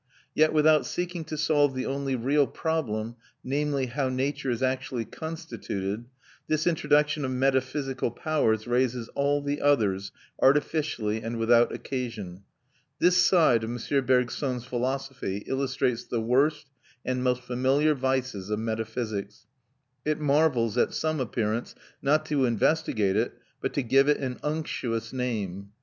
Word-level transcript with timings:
Yet 0.33 0.51
without 0.51 0.87
seeking 0.87 1.23
to 1.25 1.37
solve 1.37 1.75
the 1.75 1.85
only 1.85 2.15
real 2.15 2.47
problem, 2.47 3.17
namely, 3.43 3.85
how 3.85 4.09
nature 4.09 4.49
is 4.49 4.63
actually 4.63 5.05
constituted, 5.05 6.05
this 6.47 6.65
introduction 6.65 7.23
of 7.23 7.29
metaphysical 7.29 8.09
powers 8.09 8.65
raises 8.65 9.09
all 9.09 9.43
the 9.43 9.61
others, 9.61 10.11
artificially 10.41 11.21
and 11.21 11.37
without 11.37 11.71
occasion. 11.71 12.41
This 12.97 13.17
side 13.23 13.63
of 13.63 13.69
M. 13.69 14.05
Bergson's 14.07 14.65
philosophy 14.65 15.43
illustrates 15.45 16.03
the 16.03 16.19
worst 16.19 16.71
and 17.05 17.23
most 17.23 17.43
familiar 17.43 17.93
vices 17.93 18.49
of 18.49 18.57
metaphysics. 18.57 19.45
It 20.03 20.19
marvels 20.19 20.79
at 20.79 20.95
some 20.95 21.19
appearance, 21.19 21.75
not 22.01 22.25
to 22.25 22.45
investigate 22.45 23.15
it, 23.17 23.37
but 23.61 23.71
to 23.73 23.83
give 23.83 24.09
it 24.09 24.17
an 24.17 24.39
unctuous 24.41 25.13
name. 25.13 25.73